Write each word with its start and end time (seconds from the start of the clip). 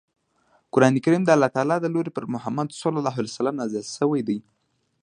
قران 0.73 0.95
کریم 1.03 1.23
د 1.25 1.29
الله 1.35 1.49
ج 1.55 1.57
له 1.83 1.87
لورې 1.95 2.11
په 2.13 2.21
محمد 2.33 2.67
ص 2.81 2.83
نازل 3.59 3.85
شوی 3.95 4.21
دی. 4.27 4.39